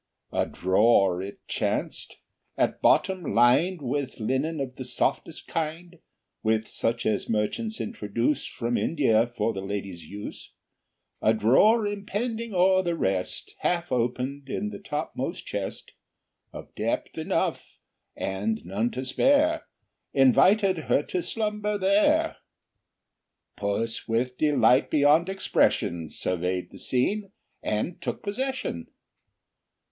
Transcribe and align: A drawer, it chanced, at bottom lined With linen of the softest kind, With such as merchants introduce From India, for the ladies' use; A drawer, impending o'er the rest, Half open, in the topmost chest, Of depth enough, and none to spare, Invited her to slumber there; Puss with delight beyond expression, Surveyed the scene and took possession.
A 0.31 0.47
drawer, 0.47 1.21
it 1.21 1.45
chanced, 1.47 2.17
at 2.57 2.81
bottom 2.81 3.35
lined 3.35 3.83
With 3.83 4.19
linen 4.19 4.59
of 4.59 4.75
the 4.77 4.83
softest 4.83 5.45
kind, 5.47 5.99
With 6.41 6.67
such 6.67 7.05
as 7.05 7.29
merchants 7.29 7.79
introduce 7.79 8.47
From 8.47 8.77
India, 8.77 9.31
for 9.37 9.53
the 9.53 9.61
ladies' 9.61 10.05
use; 10.05 10.53
A 11.21 11.35
drawer, 11.35 11.85
impending 11.85 12.51
o'er 12.51 12.81
the 12.81 12.95
rest, 12.97 13.53
Half 13.59 13.91
open, 13.91 14.43
in 14.47 14.71
the 14.71 14.79
topmost 14.79 15.45
chest, 15.45 15.91
Of 16.51 16.73
depth 16.73 17.15
enough, 17.19 17.63
and 18.15 18.65
none 18.65 18.89
to 18.93 19.05
spare, 19.05 19.67
Invited 20.15 20.77
her 20.79 21.03
to 21.03 21.21
slumber 21.21 21.77
there; 21.77 22.37
Puss 23.55 24.07
with 24.07 24.39
delight 24.39 24.89
beyond 24.89 25.29
expression, 25.29 26.09
Surveyed 26.09 26.71
the 26.71 26.79
scene 26.79 27.31
and 27.61 28.01
took 28.01 28.23
possession. 28.23 28.87